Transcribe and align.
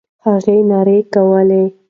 هغې 0.23 0.57
ناره 0.69 0.97
کوله. 1.13 1.63